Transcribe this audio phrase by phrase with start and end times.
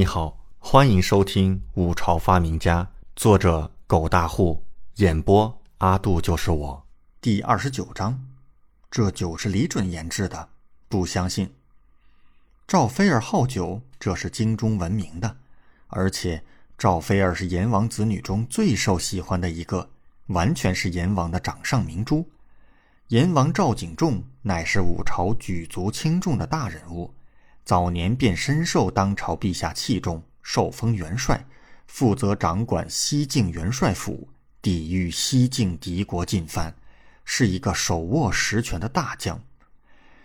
[0.00, 2.82] 你好，欢迎收听《五朝发明家》，
[3.14, 6.86] 作者狗大户，演播阿杜就是我。
[7.20, 8.18] 第二十九章，
[8.90, 10.48] 这酒是李准研制的，
[10.88, 11.52] 不相信。
[12.66, 15.36] 赵菲儿好酒，这是京中闻名的，
[15.88, 16.42] 而且
[16.78, 19.90] 赵菲儿是阎王子女中最受喜欢的一个，
[20.28, 22.26] 完全是阎王的掌上明珠。
[23.08, 27.12] 阎王赵景仲乃是五朝举足轻重的大人物。
[27.64, 31.46] 早年便深受当朝陛下器重，受封元帅，
[31.86, 34.28] 负责掌管西境元帅府，
[34.60, 36.74] 抵御西境敌国进犯，
[37.24, 39.40] 是一个手握实权的大将。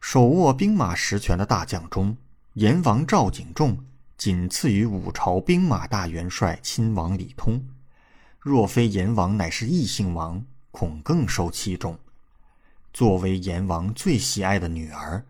[0.00, 2.16] 手握兵马实权的大将中，
[2.54, 3.84] 阎王赵景仲
[4.16, 7.62] 仅次于五朝兵马大元帅亲王李通。
[8.38, 11.98] 若非阎王乃是异姓王，恐更受器重。
[12.92, 15.26] 作为阎王最喜爱的女儿。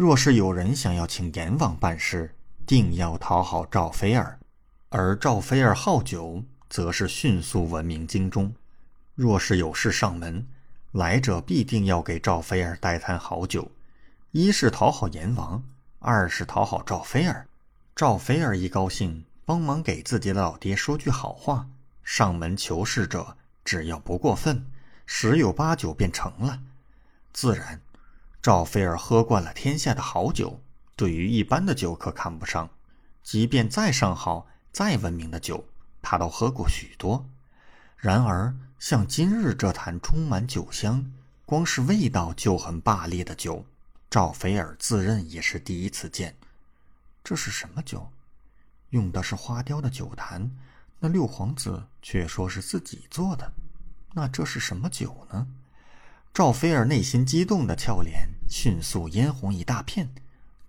[0.00, 4.38] 若是有人想要请阎王办事，定要讨好赵飞儿，
[4.88, 8.50] 而赵飞儿好酒，则是迅速闻名京中。
[9.14, 10.46] 若是有事上门，
[10.92, 13.70] 来者必定要给赵飞儿带坛好酒，
[14.30, 15.62] 一是讨好阎王，
[15.98, 17.46] 二是讨好赵飞儿。
[17.94, 21.68] 赵飞儿一高兴，帮忙给自己的老爹说句好话，
[22.02, 23.36] 上门求事者
[23.66, 24.64] 只要不过分，
[25.04, 26.58] 十有八九便成了，
[27.34, 27.78] 自然。
[28.42, 30.62] 赵菲儿喝惯了天下的好酒，
[30.96, 32.70] 对于一般的酒可看不上。
[33.22, 35.62] 即便再上好、再闻名的酒，
[36.00, 37.28] 他都喝过许多。
[37.98, 41.12] 然而，像今日这坛充满酒香、
[41.44, 43.66] 光是味道就很霸烈的酒，
[44.08, 46.34] 赵菲儿自认也是第一次见。
[47.22, 48.10] 这是什么酒？
[48.88, 50.50] 用的是花雕的酒坛，
[50.98, 53.52] 那六皇子却说是自己做的。
[54.14, 55.46] 那这是什么酒呢？
[56.32, 60.08] 赵菲儿内心激动的俏脸迅速嫣红一大片，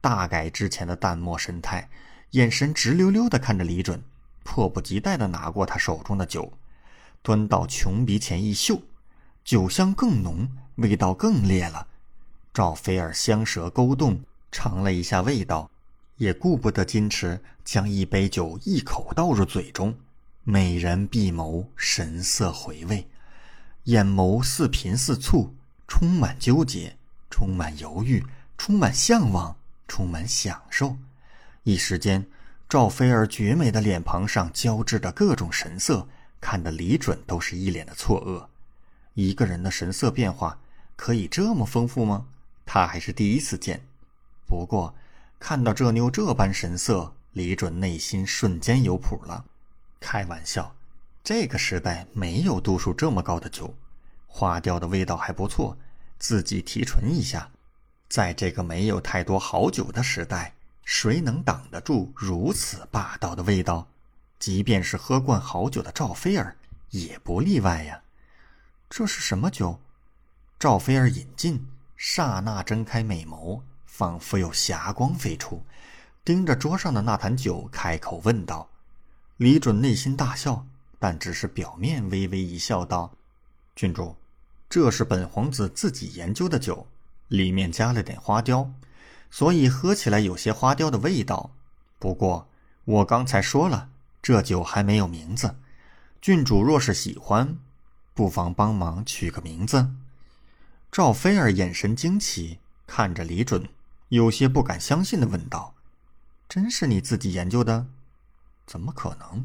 [0.01, 1.87] 大改之前的淡漠神态，
[2.31, 4.01] 眼神直溜溜的看着李准，
[4.43, 6.51] 迫不及待的拿过他手中的酒，
[7.21, 8.81] 端到琼鼻前一嗅，
[9.43, 11.87] 酒香更浓，味道更烈了。
[12.51, 14.19] 赵菲儿香舌勾动，
[14.51, 15.69] 尝了一下味道，
[16.17, 19.95] 也顾不得矜持，将一杯酒一口倒入嘴中，
[20.43, 23.07] 美人闭眸，神色回味。
[23.85, 25.53] 眼眸似贫似醋，
[25.87, 26.95] 充满纠结，
[27.29, 28.23] 充满犹豫，
[28.57, 29.55] 充满向往，
[29.87, 30.95] 充满享受。
[31.63, 32.25] 一时间，
[32.69, 36.07] 赵菲儿绝美的脸庞上交织着各种神色，
[36.39, 38.45] 看得李准都是一脸的错愕。
[39.13, 40.57] 一个人的神色变化
[40.95, 42.25] 可以这么丰富吗？
[42.65, 43.81] 他还是第一次见。
[44.47, 44.93] 不过，
[45.39, 49.43] 看到这妞这般神色，李准内心瞬间有谱了。
[49.99, 50.75] 开玩笑。
[51.23, 53.75] 这个时代没有度数这么高的酒，
[54.25, 55.77] 花雕的味道还不错，
[56.17, 57.49] 自己提纯一下。
[58.09, 63.87] 在这个没有太多好酒的时代，谁能挡得住如此霸道的味道？
[64.39, 66.57] 即便是喝惯好酒的赵菲儿
[66.89, 68.01] 也不例外呀。
[68.89, 69.79] 这是什么酒？
[70.57, 75.63] 赵菲儿饮尽，刹那睁开美眸，仿佛有霞光飞出，
[76.25, 78.67] 盯着桌上的那坛酒，开口问道。
[79.37, 80.65] 李准内心大笑。
[81.01, 83.11] 但只是表面微微一笑，道
[83.75, 84.15] ：“郡主，
[84.69, 86.85] 这是本皇子自己研究的酒，
[87.27, 88.71] 里面加了点花雕，
[89.31, 91.49] 所以喝起来有些花雕的味道。
[91.97, 92.47] 不过
[92.85, 93.89] 我刚才说了，
[94.21, 95.55] 这酒还没有名字。
[96.21, 97.57] 郡主若是喜欢，
[98.13, 99.89] 不妨帮忙取个名字。”
[100.91, 103.67] 赵菲儿眼神惊奇，看着李准，
[104.09, 105.73] 有些不敢相信的问道
[106.47, 107.87] ：“真是你自己研究的？
[108.67, 109.43] 怎么可能？”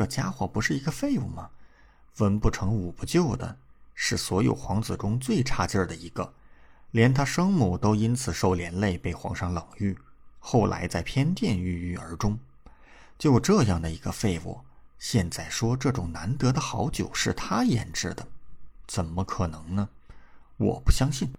[0.00, 1.50] 这家伙不是一个废物吗？
[2.20, 3.54] 文不成武不就的，
[3.94, 6.32] 是所有皇子中最差劲儿的一个，
[6.92, 9.94] 连他生母都因此受连累，被皇上冷遇，
[10.38, 12.38] 后来在偏殿郁郁而终。
[13.18, 14.58] 就这样的一个废物，
[14.98, 18.26] 现在说这种难得的好酒是他研制的，
[18.86, 19.86] 怎么可能呢？
[20.56, 21.30] 我不相信。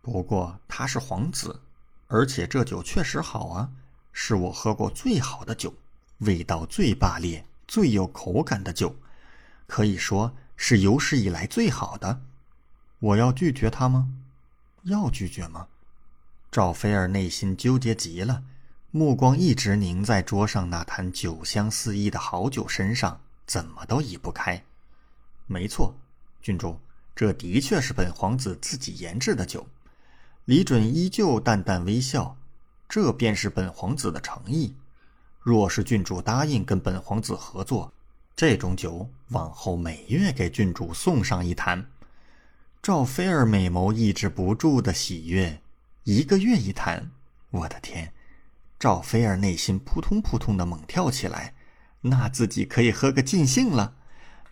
[0.00, 1.60] 不过他是皇子，
[2.08, 3.70] 而且这酒确实好啊，
[4.10, 5.72] 是我喝过最好的酒，
[6.18, 7.46] 味道最霸烈。
[7.66, 8.96] 最有口感的酒，
[9.66, 12.22] 可以说是有史以来最好的。
[12.98, 14.08] 我要拒绝他吗？
[14.82, 15.68] 要拒绝吗？
[16.50, 18.42] 赵菲儿内心纠结极了，
[18.90, 24.62] 目光一直凝在桌上那坛酒香四溢的好酒身上，怎么都移不开。
[25.46, 25.94] 没错，
[26.42, 26.78] 郡主，
[27.16, 29.66] 这的确是本皇子自己研制的酒。
[30.44, 32.36] 李准依旧淡淡微笑，
[32.88, 34.74] 这便是本皇子的诚意。
[35.42, 37.92] 若是郡主答应跟本皇子合作，
[38.36, 41.84] 这种酒往后每月给郡主送上一坛。
[42.80, 45.60] 赵菲儿美眸抑制不住的喜悦，
[46.04, 47.10] 一个月一坛，
[47.50, 48.12] 我的天，
[48.78, 51.54] 赵菲儿内心扑通扑通的猛跳起来，
[52.00, 53.94] 那自己可以喝个尽兴了。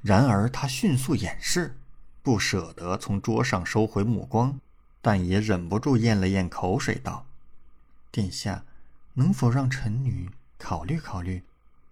[0.03, 1.77] 然而她迅速掩饰，
[2.23, 4.59] 不舍得从桌上收回目光，
[5.01, 7.27] 但也忍不住咽了咽口水，道
[8.11, 8.65] ：“殿下，
[9.15, 10.29] 能否让臣女
[10.61, 11.43] 考虑考虑？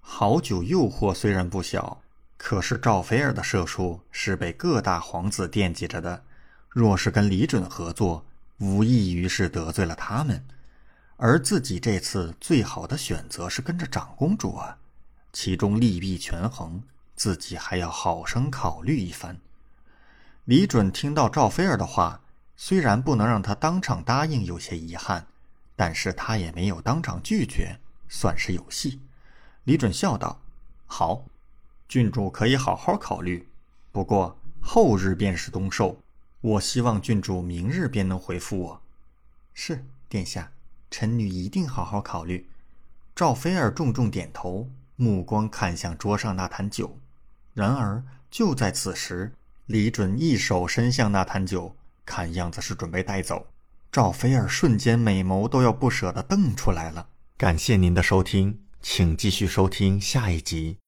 [0.01, 2.01] 好酒诱惑虽然不小，
[2.37, 6.23] 可是赵菲儿的射术是被各大皇子惦记着的，
[6.69, 8.25] 若是跟李准合作，
[8.59, 10.45] 无异于是得罪了他们。”
[11.21, 14.79] 而自己这次最好的选择是跟着长公主啊，
[15.33, 16.81] 其中利弊权衡，
[17.17, 19.37] 自己还要好生考虑一番。
[20.45, 22.21] 李准听到赵菲儿的话，
[22.57, 25.27] 虽然不能让他当场答应，有些遗憾，
[25.75, 29.01] 但是他也没有当场拒绝，算是有戏。
[29.65, 30.41] 李准笑道
[30.87, 31.25] ：“好，
[31.89, 33.47] 郡主可以好好考虑。
[33.93, 35.97] 不过后日便是冬寿，
[36.41, 38.83] 我希望郡主明日便能回复我。”
[39.55, 40.51] 是，殿下。
[40.91, 42.49] 臣女一定好好考虑。
[43.15, 46.97] 赵菲儿重重点头，目光看向桌上那坛酒。
[47.53, 49.35] 然而就在此时，
[49.67, 51.77] 李准一手伸向那坛酒，
[52.07, 53.49] 看样子是准备带走。
[53.93, 57.07] 赵菲儿瞬间美眸都要不舍得瞪出来了。
[57.39, 60.77] 感谢您的收听，请继续收听下一集。